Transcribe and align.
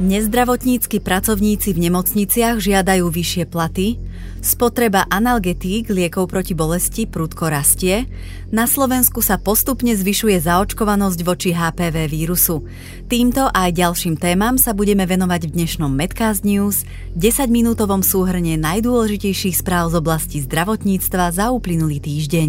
Nezdravotnícky 0.00 1.04
pracovníci 1.04 1.76
v 1.76 1.84
nemocniciach 1.84 2.56
žiadajú 2.56 3.04
vyššie 3.04 3.44
platy, 3.44 4.00
spotreba 4.40 5.04
analgetík, 5.12 5.92
liekov 5.92 6.24
proti 6.32 6.56
bolesti, 6.56 7.04
prudko 7.04 7.52
rastie, 7.52 8.08
na 8.48 8.64
Slovensku 8.64 9.20
sa 9.20 9.36
postupne 9.36 9.92
zvyšuje 9.92 10.40
zaočkovanosť 10.40 11.20
voči 11.20 11.52
HPV 11.52 12.08
vírusu. 12.08 12.64
Týmto 13.12 13.52
aj 13.52 13.76
ďalším 13.76 14.16
témam 14.16 14.56
sa 14.56 14.72
budeme 14.72 15.04
venovať 15.04 15.52
v 15.52 15.54
dnešnom 15.60 15.92
Medcast 15.92 16.48
News, 16.48 16.88
10-minútovom 17.20 18.00
súhrne 18.00 18.56
najdôležitejších 18.56 19.60
správ 19.60 19.92
z 19.92 20.00
oblasti 20.00 20.40
zdravotníctva 20.40 21.28
za 21.28 21.52
uplynulý 21.52 22.00
týždeň. 22.00 22.48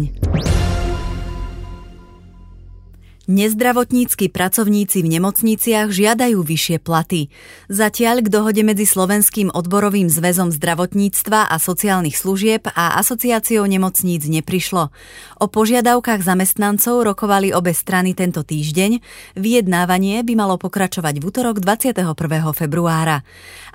Nezdravotníckí 3.30 4.34
pracovníci 4.34 4.98
v 4.98 5.14
nemocniciach 5.14 5.94
žiadajú 5.94 6.42
vyššie 6.42 6.82
platy. 6.82 7.30
Zatiaľ 7.70 8.26
k 8.26 8.26
dohode 8.26 8.66
medzi 8.66 8.82
Slovenským 8.82 9.46
odborovým 9.54 10.10
zväzom 10.10 10.50
zdravotníctva 10.50 11.46
a 11.46 11.56
sociálnych 11.62 12.18
služieb 12.18 12.66
a 12.74 12.98
asociáciou 12.98 13.62
nemocníc 13.70 14.26
neprišlo. 14.26 14.90
O 15.38 15.46
požiadavkách 15.46 16.18
zamestnancov 16.18 17.06
rokovali 17.06 17.54
obe 17.54 17.70
strany 17.78 18.10
tento 18.10 18.42
týždeň. 18.42 18.98
Vyjednávanie 19.38 20.26
by 20.26 20.34
malo 20.34 20.58
pokračovať 20.58 21.22
v 21.22 21.24
útorok 21.30 21.62
21. 21.62 22.02
februára. 22.58 23.22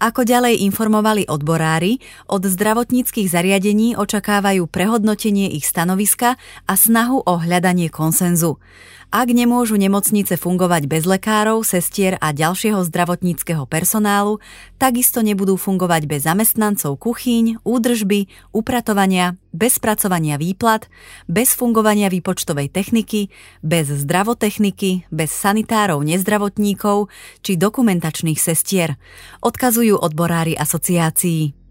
Ako 0.04 0.28
ďalej 0.28 0.60
informovali 0.68 1.24
odborári, 1.24 2.04
od 2.28 2.44
zdravotníckých 2.44 3.32
zariadení 3.32 3.96
očakávajú 3.96 4.68
prehodnotenie 4.68 5.56
ich 5.56 5.64
stanoviska 5.64 6.36
a 6.68 6.74
snahu 6.76 7.24
o 7.24 7.34
hľadanie 7.40 7.88
konsenzu. 7.88 8.60
Ak 9.08 9.32
nemôžu 9.32 9.80
nemocnice 9.80 10.36
fungovať 10.36 10.84
bez 10.92 11.08
lekárov, 11.08 11.64
sestier 11.64 12.20
a 12.20 12.36
ďalšieho 12.36 12.84
zdravotníckého 12.84 13.64
personálu, 13.64 14.44
takisto 14.76 15.24
nebudú 15.24 15.56
fungovať 15.56 16.12
bez 16.12 16.28
zamestnancov 16.28 17.00
kuchyň, 17.00 17.64
údržby, 17.64 18.28
upratovania, 18.52 19.40
bez 19.56 19.80
spracovania 19.80 20.36
výplat, 20.36 20.92
bez 21.32 21.56
fungovania 21.56 22.12
výpočtovej 22.12 22.68
techniky, 22.68 23.32
bez 23.64 23.88
zdravotechniky, 23.88 25.08
bez 25.08 25.32
sanitárov, 25.32 26.04
nezdravotníkov 26.04 27.08
či 27.48 27.56
dokumentačných 27.56 28.44
sestier, 28.44 29.00
odkazujú 29.40 30.04
odborári 30.04 30.52
asociácií. 30.60 31.67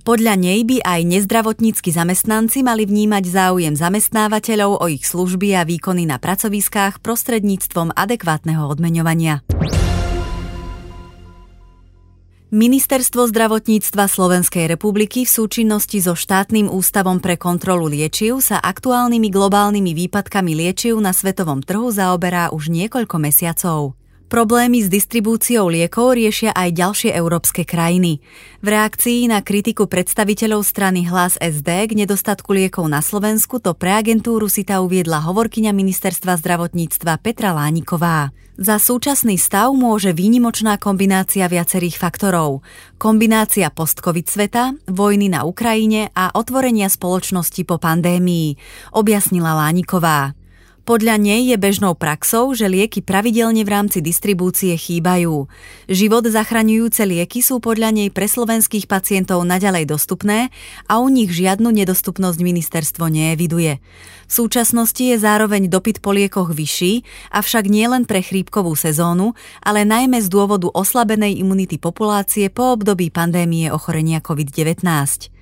Podľa 0.00 0.32
nej 0.40 0.64
by 0.64 0.80
aj 0.80 1.00
nezdravotnícky 1.04 1.92
zamestnanci 1.92 2.64
mali 2.64 2.88
vnímať 2.88 3.24
záujem 3.28 3.76
zamestnávateľov 3.76 4.80
o 4.80 4.86
ich 4.88 5.04
služby 5.04 5.52
a 5.52 5.68
výkony 5.68 6.08
na 6.08 6.16
pracoviskách 6.16 7.04
prostredníctvom 7.04 7.92
adekvátneho 7.92 8.64
odmeňovania. 8.64 9.44
Ministerstvo 12.50 13.30
zdravotníctva 13.30 14.10
Slovenskej 14.10 14.66
republiky 14.72 15.22
v 15.22 15.30
súčinnosti 15.30 16.02
so 16.02 16.18
štátnym 16.18 16.66
ústavom 16.66 17.22
pre 17.22 17.38
kontrolu 17.38 17.86
liečiv 17.86 18.42
sa 18.42 18.58
aktuálnymi 18.58 19.28
globálnymi 19.30 19.94
výpadkami 19.94 20.58
liečiv 20.58 20.98
na 20.98 21.14
svetovom 21.14 21.62
trhu 21.62 21.94
zaoberá 21.94 22.50
už 22.50 22.72
niekoľko 22.72 23.16
mesiacov. 23.22 23.99
Problémy 24.30 24.78
s 24.78 24.86
distribúciou 24.86 25.66
liekov 25.66 26.14
riešia 26.14 26.54
aj 26.54 26.78
ďalšie 26.78 27.10
európske 27.18 27.66
krajiny. 27.66 28.22
V 28.62 28.66
reakcii 28.70 29.26
na 29.26 29.42
kritiku 29.42 29.90
predstaviteľov 29.90 30.62
strany 30.62 31.02
Hlas 31.02 31.34
SD 31.34 31.66
k 31.90 31.98
nedostatku 31.98 32.54
liekov 32.54 32.86
na 32.86 33.02
Slovensku 33.02 33.58
to 33.58 33.74
pre 33.74 33.90
agentúru 33.90 34.46
Sita 34.46 34.86
uviedla 34.86 35.26
hovorkyňa 35.26 35.74
ministerstva 35.74 36.38
zdravotníctva 36.38 37.18
Petra 37.18 37.50
Lániková. 37.50 38.30
Za 38.54 38.78
súčasný 38.78 39.34
stav 39.34 39.74
môže 39.74 40.14
výnimočná 40.14 40.78
kombinácia 40.78 41.50
viacerých 41.50 41.98
faktorov. 41.98 42.62
Kombinácia 43.02 43.66
post-covid 43.74 44.30
sveta, 44.30 44.78
vojny 44.86 45.26
na 45.26 45.42
Ukrajine 45.42 46.14
a 46.14 46.30
otvorenia 46.38 46.86
spoločnosti 46.86 47.66
po 47.66 47.82
pandémii, 47.82 48.54
objasnila 48.94 49.58
Lániková. 49.58 50.38
Podľa 50.88 51.20
nej 51.20 51.52
je 51.52 51.56
bežnou 51.60 51.92
praxou, 51.92 52.56
že 52.56 52.64
lieky 52.64 53.04
pravidelne 53.04 53.60
v 53.62 53.72
rámci 53.72 54.00
distribúcie 54.00 54.72
chýbajú. 54.80 55.44
Život 55.86 56.24
zachraňujúce 56.26 57.04
lieky 57.04 57.44
sú 57.44 57.60
podľa 57.60 57.92
nej 57.92 58.08
pre 58.08 58.24
slovenských 58.24 58.88
pacientov 58.88 59.44
naďalej 59.44 59.92
dostupné 59.92 60.48
a 60.88 60.98
u 60.98 61.12
nich 61.12 61.28
žiadnu 61.30 61.68
nedostupnosť 61.68 62.40
ministerstvo 62.40 63.12
neeviduje. 63.12 63.76
V 64.24 64.32
súčasnosti 64.32 65.02
je 65.02 65.20
zároveň 65.20 65.68
dopyt 65.68 66.00
po 66.00 66.16
liekoch 66.16 66.56
vyšší, 66.56 67.04
avšak 67.34 67.68
nie 67.68 67.84
len 67.84 68.08
pre 68.08 68.24
chrípkovú 68.24 68.72
sezónu, 68.72 69.36
ale 69.60 69.84
najmä 69.84 70.22
z 70.22 70.32
dôvodu 70.32 70.70
oslabenej 70.72 71.36
imunity 71.42 71.76
populácie 71.76 72.48
po 72.48 72.72
období 72.78 73.12
pandémie 73.12 73.68
ochorenia 73.68 74.24
COVID-19. 74.24 75.39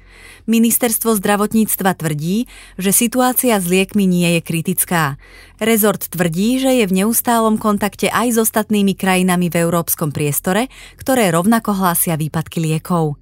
Ministerstvo 0.50 1.14
zdravotníctva 1.18 1.94
tvrdí, 1.94 2.48
že 2.80 2.90
situácia 2.90 3.60
s 3.60 3.66
liekmi 3.68 4.08
nie 4.08 4.38
je 4.38 4.40
kritická. 4.42 5.20
Rezort 5.60 6.08
tvrdí, 6.08 6.62
že 6.62 6.82
je 6.82 6.84
v 6.88 7.04
neustálom 7.04 7.60
kontakte 7.60 8.08
aj 8.08 8.34
s 8.34 8.38
ostatnými 8.48 8.96
krajinami 8.96 9.52
v 9.52 9.62
európskom 9.62 10.10
priestore, 10.10 10.72
ktoré 10.96 11.30
rovnako 11.30 11.76
hlásia 11.76 12.16
výpadky 12.16 12.62
liekov. 12.62 13.20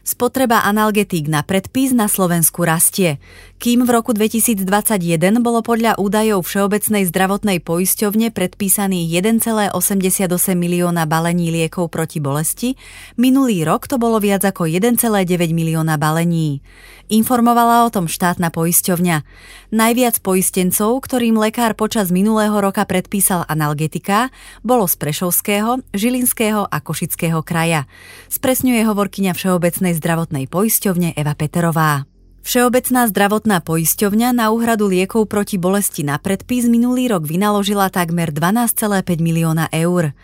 Spotreba 0.00 0.64
analgetík 0.64 1.28
na 1.28 1.44
predpis 1.44 1.92
na 1.92 2.08
Slovensku 2.08 2.64
rastie. 2.64 3.20
Kým 3.60 3.84
v 3.84 3.92
roku 3.92 4.16
2021 4.16 4.64
bolo 5.44 5.60
podľa 5.60 6.00
údajov 6.00 6.48
Všeobecnej 6.48 7.04
zdravotnej 7.04 7.60
poisťovne 7.60 8.32
predpísaných 8.32 9.20
1,88 9.20 9.76
milióna 10.56 11.04
balení 11.04 11.52
liekov 11.52 11.92
proti 11.92 12.24
bolesti, 12.24 12.80
minulý 13.20 13.60
rok 13.68 13.84
to 13.84 14.00
bolo 14.00 14.16
viac 14.16 14.40
ako 14.40 14.64
1,9 14.64 14.96
milióna 15.52 16.00
balení. 16.00 16.64
Informovala 17.10 17.84
o 17.84 17.92
tom 17.92 18.06
štátna 18.06 18.54
poisťovňa. 18.54 19.16
Najviac 19.74 20.22
poistencov, 20.22 21.02
ktorým 21.02 21.34
lekár 21.42 21.74
počas 21.74 22.14
minulého 22.14 22.54
roka 22.54 22.86
predpísal 22.86 23.42
analgetika, 23.50 24.30
bolo 24.62 24.86
z 24.86 24.94
Prešovského, 24.94 25.82
Žilinského 25.90 26.70
a 26.70 26.78
Košického 26.78 27.42
kraja. 27.42 27.90
Spresňuje 28.30 28.86
hovorkyňa 28.86 29.34
Všeobecnej 29.34 29.89
zdravotnej 29.96 30.46
poisťovne 30.46 31.18
Eva 31.18 31.34
Peterová. 31.34 32.06
Všeobecná 32.40 33.04
zdravotná 33.12 33.60
poisťovňa 33.60 34.32
na 34.32 34.48
úhradu 34.48 34.88
liekov 34.88 35.28
proti 35.28 35.60
bolesti 35.60 36.00
na 36.00 36.16
predpis 36.16 36.64
minulý 36.72 37.12
rok 37.12 37.28
vynaložila 37.28 37.92
takmer 37.92 38.32
12,5 38.32 39.20
milióna 39.20 39.68
eur. 39.68 40.16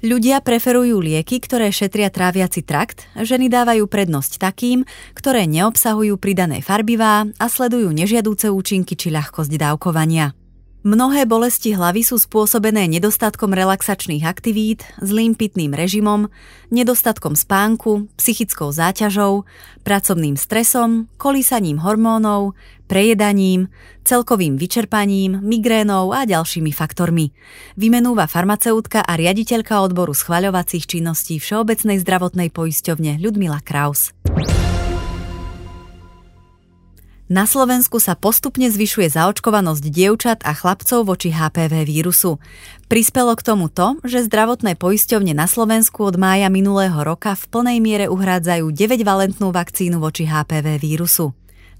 Ľudia 0.00 0.40
preferujú 0.40 0.96
lieky, 0.96 1.44
ktoré 1.44 1.68
šetria 1.68 2.08
tráviaci 2.08 2.64
trakt, 2.64 3.04
ženy 3.14 3.52
dávajú 3.52 3.84
prednosť 3.84 4.40
takým, 4.40 4.88
ktoré 5.12 5.44
neobsahujú 5.44 6.16
pridané 6.16 6.64
farbivá 6.64 7.28
a 7.36 7.46
sledujú 7.46 7.92
nežiadúce 7.92 8.48
účinky 8.48 8.96
či 8.96 9.12
ľahkosť 9.12 9.52
dávkovania. 9.60 10.39
Mnohé 10.80 11.28
bolesti 11.28 11.76
hlavy 11.76 12.00
sú 12.00 12.16
spôsobené 12.16 12.88
nedostatkom 12.88 13.52
relaxačných 13.52 14.24
aktivít, 14.24 14.88
zlým 15.04 15.36
pitným 15.36 15.76
režimom, 15.76 16.32
nedostatkom 16.72 17.36
spánku, 17.36 18.08
psychickou 18.16 18.72
záťažou, 18.72 19.44
pracovným 19.84 20.40
stresom, 20.40 21.04
kolísaním 21.20 21.84
hormónov, 21.84 22.56
prejedaním, 22.88 23.68
celkovým 24.08 24.56
vyčerpaním, 24.56 25.44
migrénou 25.44 26.16
a 26.16 26.24
ďalšími 26.24 26.72
faktormi. 26.72 27.36
Vymenúva 27.76 28.24
farmaceutka 28.24 29.04
a 29.04 29.20
riaditeľka 29.20 29.84
odboru 29.84 30.16
schvaľovacích 30.16 30.88
činností 30.88 31.36
Všeobecnej 31.44 32.00
zdravotnej 32.00 32.48
poisťovne 32.48 33.20
Ľudmila 33.20 33.60
Kraus. 33.60 34.16
Na 37.30 37.46
Slovensku 37.46 38.02
sa 38.02 38.18
postupne 38.18 38.66
zvyšuje 38.66 39.14
zaočkovanosť 39.14 39.86
dievčat 39.86 40.42
a 40.42 40.50
chlapcov 40.50 41.06
voči 41.06 41.30
HPV 41.30 41.86
vírusu. 41.86 42.42
Prispelo 42.90 43.38
k 43.38 43.46
tomu 43.46 43.70
to, 43.70 44.02
že 44.02 44.26
zdravotné 44.26 44.74
poisťovne 44.74 45.30
na 45.30 45.46
Slovensku 45.46 46.10
od 46.10 46.18
mája 46.18 46.50
minulého 46.50 46.98
roka 46.98 47.38
v 47.38 47.44
plnej 47.46 47.78
miere 47.78 48.06
uhrádzajú 48.10 48.74
9-valentnú 48.74 49.54
vakcínu 49.54 50.02
voči 50.02 50.26
HPV 50.26 50.82
vírusu. 50.82 51.30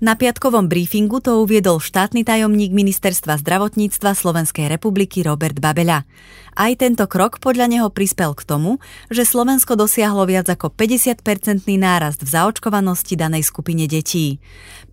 Na 0.00 0.16
piatkovom 0.16 0.64
briefingu 0.64 1.20
to 1.20 1.44
uviedol 1.44 1.76
štátny 1.76 2.24
tajomník 2.24 2.72
Ministerstva 2.72 3.36
zdravotníctva 3.36 4.16
Slovenskej 4.16 4.72
republiky 4.72 5.20
Robert 5.20 5.60
Babeľa. 5.60 6.08
Aj 6.56 6.72
tento 6.72 7.04
krok 7.04 7.36
podľa 7.36 7.68
neho 7.68 7.92
prispel 7.92 8.32
k 8.32 8.48
tomu, 8.48 8.80
že 9.12 9.28
Slovensko 9.28 9.76
dosiahlo 9.76 10.24
viac 10.24 10.48
ako 10.48 10.72
50-percentný 10.72 11.76
nárast 11.76 12.24
v 12.24 12.32
zaočkovanosti 12.32 13.12
danej 13.12 13.44
skupine 13.44 13.84
detí. 13.84 14.40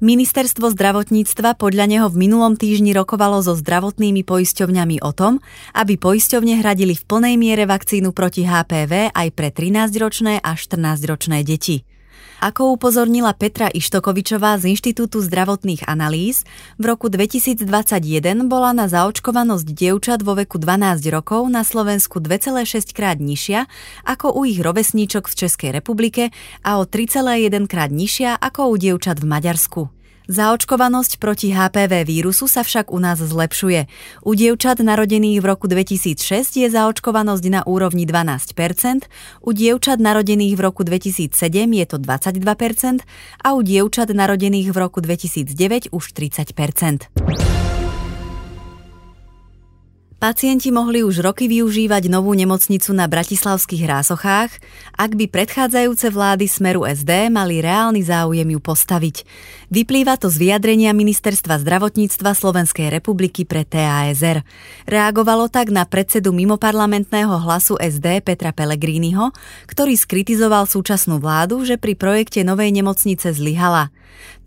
Ministerstvo 0.04 0.75
zdravotníctva 0.75 1.56
podľa 1.56 1.88
neho 1.88 2.07
v 2.12 2.27
minulom 2.27 2.59
týždni 2.59 2.92
rokovalo 2.92 3.39
so 3.39 3.56
zdravotnými 3.56 4.27
poisťovňami 4.27 5.07
o 5.07 5.15
tom, 5.15 5.39
aby 5.71 5.95
poisťovne 5.95 6.59
hradili 6.59 7.00
v 7.00 7.07
plnej 7.07 7.39
miere 7.39 7.63
vakcínu 7.63 8.12
proti 8.12 8.44
HPV 8.44 9.15
aj 9.15 9.27
pre 9.31 9.56
13-ročné 9.56 10.44
a 10.44 10.51
14-ročné 10.51 11.48
deti. 11.48 11.88
Ako 12.37 12.77
upozornila 12.77 13.33
Petra 13.33 13.65
Ištokovičová 13.65 14.61
z 14.61 14.77
Inštitútu 14.77 15.25
zdravotných 15.25 15.89
analýz, 15.89 16.45
v 16.77 16.93
roku 16.93 17.09
2021 17.09 17.65
bola 18.45 18.77
na 18.77 18.85
zaočkovanosť 18.85 19.65
dievčat 19.65 20.21
vo 20.21 20.37
veku 20.37 20.61
12 20.61 21.01
rokov 21.09 21.49
na 21.49 21.65
Slovensku 21.65 22.21
2,6 22.21 22.93
krát 22.93 23.17
nižšia 23.17 23.65
ako 24.05 24.37
u 24.37 24.45
ich 24.45 24.61
rovesníčok 24.61 25.25
v 25.25 25.33
Českej 25.33 25.73
republike 25.73 26.29
a 26.61 26.77
o 26.77 26.85
3,1 26.85 27.65
krát 27.65 27.89
nižšia 27.89 28.37
ako 28.37 28.69
u 28.69 28.75
dievčat 28.77 29.17
v 29.17 29.25
Maďarsku. 29.25 29.96
Zaočkovanosť 30.27 31.24
proti 31.24 31.56
HPV 31.56 32.03
vírusu 32.03 32.51
sa 32.51 32.59
však 32.59 32.91
u 32.91 33.00
nás 33.00 33.15
zlepšuje. 33.24 33.88
U 34.27 34.35
dievčat 34.35 34.83
narodených 34.83 35.39
v 35.39 35.45
roku 35.47 35.71
2006 35.71 36.59
je 36.59 36.68
zaočkovanosť 36.68 37.45
na 37.47 37.63
úrovni 37.63 38.03
12%, 38.03 39.07
u 39.39 39.50
dievčat 39.56 40.03
narodených 40.03 40.59
v 40.59 40.62
roku 40.68 40.83
2007 40.83 41.31
je 41.79 41.85
to 41.88 41.97
22% 42.03 43.07
a 43.39 43.47
u 43.56 43.59
dievčat 43.63 44.12
narodených 44.12 44.68
v 44.68 44.77
roku 44.77 45.00
2009 45.00 45.95
už 45.95 46.03
30%. 46.12 47.07
Pacienti 50.18 50.73
mohli 50.73 51.06
už 51.06 51.21
roky 51.21 51.45
využívať 51.45 52.09
novú 52.09 52.33
nemocnicu 52.33 52.89
na 52.89 53.06
bratislavských 53.06 53.85
rásochách, 53.85 54.50
ak 54.97 55.13
by 55.13 55.30
predchádzajúce 55.30 56.09
vlády 56.09 56.50
Smeru 56.50 56.89
SD 56.89 57.30
mali 57.30 57.62
reálny 57.62 58.01
záujem 58.01 58.50
ju 58.50 58.57
postaviť. 58.57 59.21
Vyplýva 59.67 60.15
to 60.15 60.31
z 60.31 60.47
vyjadrenia 60.47 60.95
Ministerstva 60.95 61.59
zdravotníctva 61.59 62.31
Slovenskej 62.31 62.87
republiky 62.87 63.43
pre 63.43 63.67
TASR. 63.67 64.47
Reagovalo 64.87 65.51
tak 65.51 65.75
na 65.75 65.83
predsedu 65.83 66.31
mimoparlamentného 66.31 67.35
hlasu 67.43 67.75
SD 67.75 68.23
Petra 68.23 68.55
Pellegriniho, 68.55 69.35
ktorý 69.67 69.99
skritizoval 69.99 70.71
súčasnú 70.71 71.19
vládu, 71.19 71.67
že 71.67 71.75
pri 71.75 71.99
projekte 71.99 72.47
novej 72.47 72.71
nemocnice 72.71 73.35
zlyhala. 73.35 73.91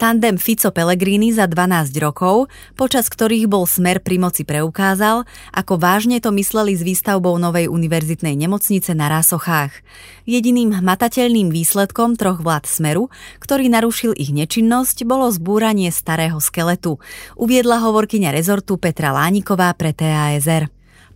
Tandem 0.01 0.41
Fico 0.41 0.73
Pellegrini 0.73 1.29
za 1.31 1.45
12 1.45 1.93
rokov, 2.01 2.49
počas 2.73 3.13
ktorých 3.13 3.47
bol 3.47 3.69
smer 3.69 4.01
pri 4.01 4.17
moci 4.17 4.49
preukázal, 4.49 5.29
ako 5.53 5.77
vážne 5.77 6.19
to 6.25 6.33
mysleli 6.33 6.73
s 6.73 6.81
výstavbou 6.81 7.37
novej 7.37 7.69
univerzitnej 7.69 8.33
nemocnice 8.41 8.97
na 8.97 9.13
Rásochách. 9.13 9.77
Jediným 10.25 10.73
hmatateľným 10.81 11.53
výsledkom 11.53 12.17
troch 12.17 12.41
vlád 12.41 12.65
smeru, 12.65 13.13
ktorý 13.45 13.69
narušil 13.69 14.17
ich 14.17 14.33
nečinnosť, 14.33 15.05
bolo 15.11 15.27
zbúranie 15.27 15.91
starého 15.91 16.39
skeletu, 16.39 17.03
uviedla 17.35 17.83
hovorkyňa 17.83 18.31
rezortu 18.31 18.79
Petra 18.79 19.11
Lániková 19.11 19.75
pre 19.75 19.91
TASR. 19.91 20.71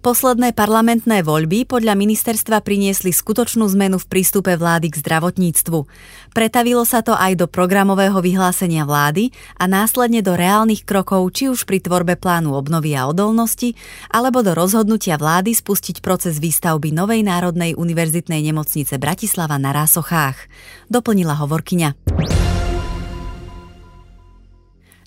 Posledné 0.04 0.52
parlamentné 0.52 1.24
voľby 1.24 1.64
podľa 1.64 1.96
ministerstva 1.96 2.60
priniesli 2.60 3.08
skutočnú 3.08 3.64
zmenu 3.72 3.96
v 3.96 4.04
prístupe 4.04 4.52
vlády 4.52 4.92
k 4.92 5.00
zdravotníctvu. 5.00 5.88
Pretavilo 6.36 6.84
sa 6.84 7.00
to 7.00 7.16
aj 7.16 7.40
do 7.40 7.48
programového 7.48 8.20
vyhlásenia 8.20 8.84
vlády 8.84 9.32
a 9.56 9.64
následne 9.64 10.20
do 10.20 10.36
reálnych 10.36 10.84
krokov, 10.84 11.24
či 11.32 11.48
už 11.48 11.64
pri 11.64 11.80
tvorbe 11.80 12.20
plánu 12.20 12.52
obnovy 12.52 12.92
a 12.92 13.08
odolnosti, 13.08 13.80
alebo 14.12 14.44
do 14.44 14.52
rozhodnutia 14.52 15.16
vlády 15.16 15.56
spustiť 15.56 16.04
proces 16.04 16.36
výstavby 16.36 16.92
Novej 16.92 17.24
národnej 17.24 17.72
univerzitnej 17.72 18.44
nemocnice 18.44 19.00
Bratislava 19.00 19.56
na 19.56 19.72
Rásochách. 19.72 20.36
Doplnila 20.92 21.40
hovorkyňa. 21.40 22.43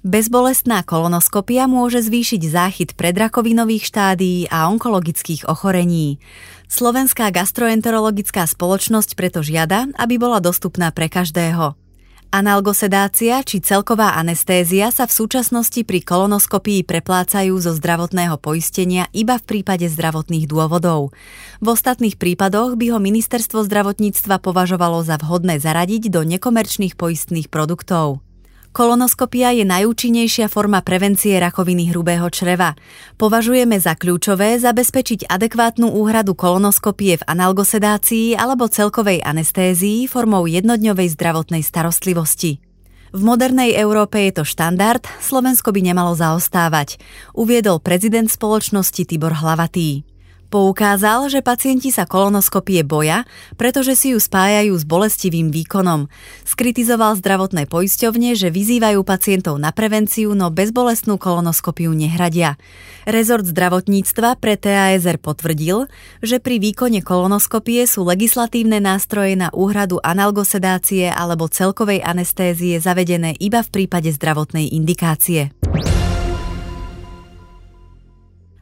Bezbolestná 0.07 0.88
kolonoskopia 0.88 1.68
môže 1.68 2.00
zvýšiť 2.00 2.42
záchyt 2.48 2.89
predrakovinových 2.95 3.92
štádií 3.92 4.48
a 4.48 4.71
onkologických 4.71 5.51
ochorení. 5.51 6.24
Slovenská 6.71 7.27
gastroenterologická 7.36 8.48
spoločnosť 8.48 9.19
preto 9.19 9.44
žiada, 9.44 9.92
aby 10.00 10.15
bola 10.15 10.39
dostupná 10.39 10.95
pre 10.95 11.12
každého. 11.12 11.75
Analgosedácia 12.31 13.44
či 13.44 13.59
celková 13.59 14.15
anestézia 14.15 14.95
sa 14.95 15.12
v 15.12 15.15
súčasnosti 15.15 15.83
pri 15.83 16.00
kolonoskopii 16.00 16.88
preplácajú 16.88 17.60
zo 17.60 17.75
zdravotného 17.75 18.39
poistenia 18.39 19.12
iba 19.12 19.36
v 19.36 19.44
prípade 19.44 19.92
zdravotných 19.92 20.48
dôvodov. 20.48 21.12
V 21.60 21.68
ostatných 21.68 22.15
prípadoch 22.15 22.80
by 22.80 22.95
ho 22.95 23.00
ministerstvo 23.03 23.60
zdravotníctva 23.68 24.39
považovalo 24.39 25.03
za 25.03 25.19
vhodné 25.19 25.60
zaradiť 25.60 26.07
do 26.07 26.24
nekomerčných 26.24 26.95
poistných 26.95 27.51
produktov. 27.51 28.24
Kolonoskopia 28.77 29.57
je 29.57 29.65
najúčinnejšia 29.65 30.53
forma 30.53 30.85
prevencie 30.85 31.33
rakoviny 31.41 31.89
hrubého 31.89 32.29
čreva. 32.29 32.77
Považujeme 33.18 33.81
za 33.81 33.97
kľúčové 33.97 34.62
zabezpečiť 34.62 35.25
adekvátnu 35.25 35.97
úhradu 35.97 36.38
kolonoskopie 36.38 37.18
v 37.18 37.24
analgosedácii 37.25 38.38
alebo 38.38 38.69
celkovej 38.69 39.25
anestézii 39.25 40.06
formou 40.06 40.45
jednodňovej 40.45 41.09
zdravotnej 41.09 41.65
starostlivosti. 41.65 42.62
V 43.18 43.21
modernej 43.25 43.74
Európe 43.74 44.21
je 44.29 44.38
to 44.38 44.44
štandard, 44.45 45.01
Slovensko 45.25 45.74
by 45.74 45.81
nemalo 45.81 46.13
zaostávať, 46.13 47.01
uviedol 47.34 47.81
prezident 47.81 48.29
spoločnosti 48.29 49.10
Tibor 49.10 49.41
Hlavatý. 49.41 50.05
Poukázal, 50.48 51.27
že 51.27 51.44
pacienti 51.44 51.92
sa 51.92 52.08
kolonoskopie 52.08 52.88
boja, 52.88 53.27
pretože 53.60 54.00
si 54.00 54.16
ju 54.16 54.20
spájajú 54.20 54.80
s 54.80 54.88
bolestivým 54.88 55.51
výkonom. 55.51 56.08
Skritizoval 56.48 57.20
zdravotné 57.20 57.68
poisťovne, 57.68 58.32
že 58.32 58.48
vyzývajú 58.48 59.04
pacientov 59.04 59.60
na 59.60 59.75
prevenciu, 59.75 60.32
no 60.32 60.48
bezbolestnú 60.48 61.20
kolonoskopiu 61.20 61.92
nehradia. 61.92 62.56
Rezort 63.04 63.44
zdravotníctva 63.44 64.39
pre 64.39 64.56
TASR 64.56 65.20
potvrdil, 65.20 65.92
že 66.24 66.39
pri 66.39 66.63
výkone 66.63 67.04
kolonoskopie 67.04 67.84
sú 67.84 68.08
legislatívne 68.08 68.80
nástroje 68.80 69.36
na 69.36 69.51
úhradu 69.51 70.00
analgosedácie 70.00 71.12
alebo 71.12 71.51
celkovej 71.51 72.00
anestézie 72.08 72.80
zavedené 72.80 73.36
iba 73.44 73.60
v 73.60 73.84
prípade 73.84 74.16
zdravotnej 74.16 74.72
indikácie. 74.72 75.51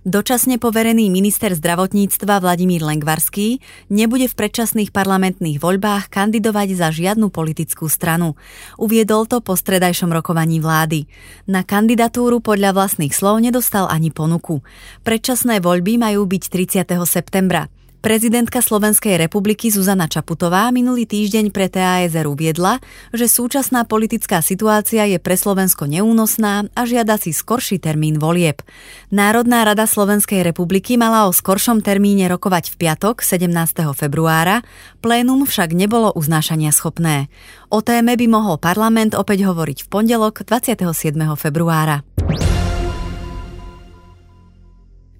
Dočasne 0.06 0.62
poverený 0.62 1.10
minister 1.10 1.50
zdravotníctva 1.58 2.38
Vladimír 2.38 2.86
Lengvarský 2.86 3.58
nebude 3.90 4.30
v 4.30 4.38
predčasných 4.38 4.94
parlamentných 4.94 5.58
voľbách 5.58 6.14
kandidovať 6.14 6.78
za 6.78 6.94
žiadnu 6.94 7.34
politickú 7.34 7.90
stranu. 7.90 8.38
Uviedol 8.78 9.26
to 9.26 9.42
po 9.42 9.58
stredajšom 9.58 10.14
rokovaní 10.14 10.62
vlády. 10.62 11.10
Na 11.50 11.66
kandidatúru 11.66 12.38
podľa 12.38 12.78
vlastných 12.78 13.18
slov 13.18 13.42
nedostal 13.42 13.90
ani 13.90 14.14
ponuku. 14.14 14.62
Predčasné 15.02 15.58
voľby 15.58 15.98
majú 15.98 16.30
byť 16.30 16.44
30. 16.54 16.86
septembra. 17.10 17.66
Prezidentka 18.06 18.62
Slovenskej 18.62 19.18
republiky 19.18 19.74
Zuzana 19.74 20.06
Čaputová 20.06 20.70
minulý 20.70 21.10
týždeň 21.10 21.50
pre 21.50 21.74
TASR 21.74 22.30
uviedla, 22.30 22.78
že 23.10 23.26
súčasná 23.26 23.82
politická 23.90 24.46
situácia 24.46 25.10
je 25.10 25.18
pre 25.18 25.34
Slovensko 25.34 25.90
neúnosná 25.90 26.70
a 26.78 26.86
žiada 26.86 27.18
si 27.18 27.34
skorší 27.34 27.82
termín 27.82 28.22
volieb. 28.22 28.62
Národná 29.10 29.66
rada 29.66 29.90
Slovenskej 29.90 30.46
republiky 30.46 31.02
mala 31.02 31.26
o 31.26 31.34
skoršom 31.34 31.82
termíne 31.82 32.30
rokovať 32.30 32.78
v 32.78 32.86
piatok 32.86 33.26
17. 33.26 33.50
februára, 33.98 34.62
plénum 35.02 35.42
však 35.42 35.74
nebolo 35.74 36.14
uznášania 36.14 36.70
schopné. 36.78 37.34
O 37.74 37.82
téme 37.82 38.14
by 38.14 38.30
mohol 38.30 38.62
parlament 38.62 39.18
opäť 39.18 39.50
hovoriť 39.50 39.82
v 39.82 39.88
pondelok 39.90 40.46
27. 40.46 40.94
februára. 41.42 42.06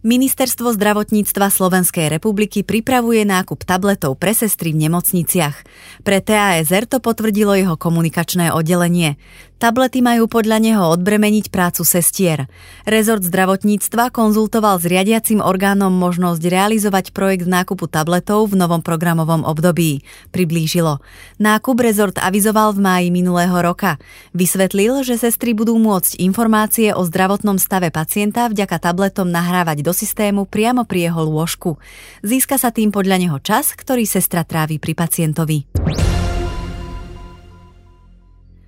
Ministerstvo 0.06 0.70
zdravotníctva 0.78 1.50
Slovenskej 1.50 2.14
republiky 2.14 2.62
pripravuje 2.62 3.26
nákup 3.26 3.66
tabletov 3.66 4.22
pre 4.22 4.38
sestry 4.38 4.70
v 4.70 4.86
nemocniciach. 4.86 5.66
Pre 6.06 6.20
TASR 6.22 6.86
to 6.86 7.02
potvrdilo 7.02 7.58
jeho 7.58 7.74
komunikačné 7.74 8.54
oddelenie. 8.54 9.18
Tablety 9.56 10.04
majú 10.04 10.28
podľa 10.28 10.60
neho 10.60 10.84
odbremeniť 10.92 11.48
prácu 11.48 11.88
sestier. 11.88 12.52
Rezort 12.84 13.24
zdravotníctva 13.24 14.12
konzultoval 14.12 14.84
s 14.84 14.86
riadiacim 14.86 15.40
orgánom 15.40 15.96
možnosť 15.96 16.44
realizovať 16.44 17.16
projekt 17.16 17.48
nákupu 17.48 17.88
tabletov 17.88 18.52
v 18.52 18.60
novom 18.60 18.84
programovom 18.84 19.48
období. 19.48 20.04
Priblížilo. 20.36 21.00
Nákup 21.40 21.80
rezort 21.80 22.20
avizoval 22.20 22.76
v 22.76 22.84
máji 22.84 23.08
minulého 23.16 23.56
roka. 23.64 23.96
Vysvetlil, 24.36 25.08
že 25.08 25.16
sestry 25.16 25.56
budú 25.56 25.80
môcť 25.80 26.20
informácie 26.20 26.92
o 26.92 27.08
zdravotnom 27.08 27.56
stave 27.56 27.96
pacienta 27.96 28.52
vďaka 28.52 28.76
tabletom 28.76 29.32
nahrávať 29.32 29.88
do 29.88 29.96
systému 29.96 30.44
priamo 30.52 30.84
pri 30.84 31.08
jeho 31.08 31.24
lôžku. 31.24 31.80
Získa 32.28 32.60
sa 32.60 32.76
tým 32.76 32.92
podľa 32.92 33.24
neho 33.24 33.38
čas, 33.40 33.72
ktorý 33.72 34.04
sestra 34.04 34.44
trávi 34.44 34.84
pri 34.84 34.94
pacientovi. 35.00 35.58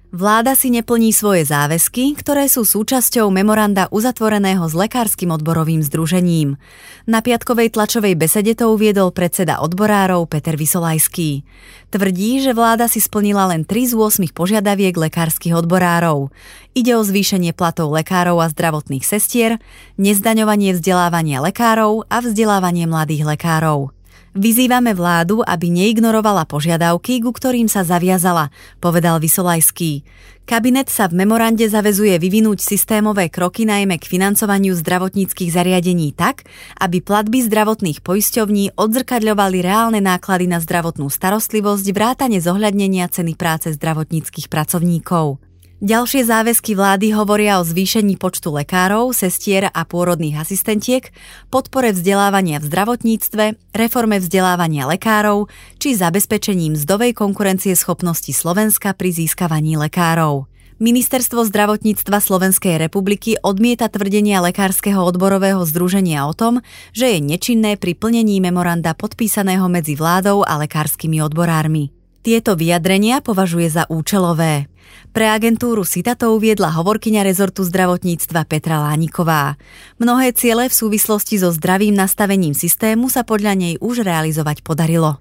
Vláda 0.08 0.56
si 0.56 0.72
neplní 0.72 1.12
svoje 1.12 1.44
záväzky, 1.44 2.16
ktoré 2.16 2.48
sú 2.48 2.64
súčasťou 2.64 3.28
memoranda 3.28 3.92
uzatvoreného 3.92 4.64
s 4.64 4.72
Lekárskym 4.72 5.36
odborovým 5.36 5.84
združením. 5.84 6.56
Na 7.04 7.20
piatkovej 7.20 7.76
tlačovej 7.76 8.16
besede 8.16 8.56
to 8.56 8.72
uviedol 8.72 9.12
predseda 9.12 9.60
odborárov 9.60 10.24
Peter 10.32 10.56
Vysolajský. 10.56 11.44
Tvrdí, 11.92 12.40
že 12.40 12.56
vláda 12.56 12.88
si 12.88 13.04
splnila 13.04 13.52
len 13.52 13.68
3 13.68 13.92
z 13.92 13.94
8 14.00 14.32
požiadaviek 14.32 14.96
lekárskych 14.96 15.52
odborárov. 15.52 16.32
Ide 16.72 16.96
o 16.96 17.04
zvýšenie 17.04 17.52
platov 17.52 17.92
lekárov 17.92 18.40
a 18.40 18.48
zdravotných 18.48 19.04
sestier, 19.04 19.60
nezdaňovanie 20.00 20.72
vzdelávania 20.72 21.44
lekárov 21.44 22.08
a 22.08 22.24
vzdelávanie 22.24 22.88
mladých 22.88 23.28
lekárov. 23.28 23.97
Vyzývame 24.38 24.94
vládu, 24.94 25.42
aby 25.42 25.74
neignorovala 25.74 26.46
požiadavky, 26.46 27.26
ku 27.26 27.34
ktorým 27.34 27.66
sa 27.66 27.82
zaviazala, 27.82 28.54
povedal 28.78 29.18
Vysolajský. 29.18 30.06
Kabinet 30.46 30.94
sa 30.94 31.10
v 31.10 31.26
memorande 31.26 31.66
zavezuje 31.66 32.14
vyvinúť 32.22 32.62
systémové 32.62 33.34
kroky 33.34 33.66
najmä 33.66 33.98
k 33.98 34.06
financovaniu 34.06 34.78
zdravotníckých 34.78 35.50
zariadení 35.50 36.14
tak, 36.14 36.46
aby 36.78 37.02
platby 37.02 37.50
zdravotných 37.50 38.06
poisťovní 38.06 38.78
odzrkadľovali 38.78 39.58
reálne 39.66 40.06
náklady 40.06 40.46
na 40.46 40.62
zdravotnú 40.62 41.10
starostlivosť 41.10 41.90
vrátane 41.90 42.38
zohľadnenia 42.38 43.10
ceny 43.10 43.34
práce 43.34 43.74
zdravotníckých 43.74 44.54
pracovníkov. 44.54 45.47
Ďalšie 45.78 46.26
záväzky 46.26 46.74
vlády 46.74 47.14
hovoria 47.14 47.62
o 47.62 47.64
zvýšení 47.64 48.18
počtu 48.18 48.50
lekárov, 48.50 49.14
sestier 49.14 49.70
a 49.70 49.86
pôrodných 49.86 50.42
asistentiek, 50.42 51.14
podpore 51.54 51.94
vzdelávania 51.94 52.58
v 52.58 52.66
zdravotníctve, 52.66 53.78
reforme 53.78 54.18
vzdelávania 54.18 54.90
lekárov 54.90 55.46
či 55.78 55.94
zabezpečení 55.94 56.74
mzdovej 56.74 57.14
konkurencie 57.14 57.78
schopnosti 57.78 58.34
Slovenska 58.34 58.98
pri 58.98 59.22
získavaní 59.22 59.78
lekárov. 59.78 60.50
Ministerstvo 60.82 61.46
zdravotníctva 61.46 62.26
Slovenskej 62.26 62.82
republiky 62.82 63.38
odmieta 63.38 63.86
tvrdenia 63.86 64.42
Lekárskeho 64.50 65.06
odborového 65.06 65.62
združenia 65.62 66.26
o 66.26 66.34
tom, 66.34 66.66
že 66.90 67.14
je 67.14 67.20
nečinné 67.22 67.78
pri 67.78 67.94
plnení 67.94 68.42
memoranda 68.42 68.98
podpísaného 68.98 69.70
medzi 69.70 69.94
vládou 69.94 70.42
a 70.42 70.58
lekárskymi 70.58 71.22
odborármi. 71.22 71.97
Tieto 72.28 72.60
vyjadrenia 72.60 73.24
považuje 73.24 73.72
za 73.72 73.88
účelové. 73.88 74.68
Pre 75.16 75.32
agentúru 75.32 75.88
SITA 75.88 76.20
to 76.20 76.36
uviedla 76.36 76.76
hovorkyňa 76.76 77.24
rezortu 77.24 77.64
zdravotníctva 77.64 78.44
Petra 78.44 78.84
Lániková. 78.84 79.56
Mnohé 79.96 80.36
ciele 80.36 80.68
v 80.68 80.76
súvislosti 80.76 81.40
so 81.40 81.56
zdravým 81.56 81.96
nastavením 81.96 82.52
systému 82.52 83.08
sa 83.08 83.24
podľa 83.24 83.56
nej 83.56 83.80
už 83.80 84.04
realizovať 84.04 84.60
podarilo. 84.60 85.16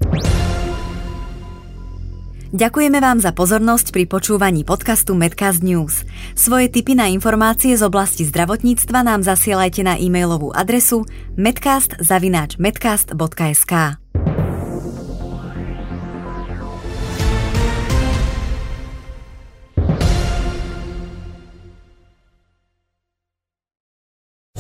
Ďakujeme 2.51 2.99
vám 2.99 3.23
za 3.23 3.31
pozornosť 3.31 3.95
pri 3.95 4.11
počúvaní 4.11 4.67
podcastu 4.67 5.15
Medcast 5.15 5.63
News. 5.63 6.03
Svoje 6.35 6.75
tipy 6.75 6.99
na 6.99 7.07
informácie 7.07 7.79
z 7.79 7.87
oblasti 7.87 8.27
zdravotníctva 8.27 9.07
nám 9.07 9.23
zasielajte 9.23 9.87
na 9.87 9.95
e-mailovú 9.95 10.51
adresu 10.51 11.07
medcast.medcast.sk. 11.39 14.06